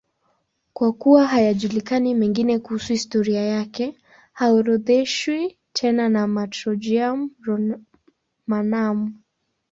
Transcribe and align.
Kwa 0.73 0.93
kuwa 0.93 1.27
hayajulikani 1.27 2.13
mengine 2.15 2.59
kuhusu 2.59 2.93
historia 2.93 3.41
yake, 3.41 3.97
haorodheshwi 4.33 5.57
tena 5.73 6.09
na 6.09 6.27
Martyrologium 6.27 7.29
Romanum. 7.45 9.13